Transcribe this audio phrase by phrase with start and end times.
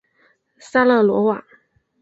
[0.57, 1.45] 沙勒罗瓦。